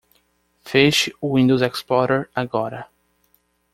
[0.65, 2.89] Feche o Windows Explorer agora.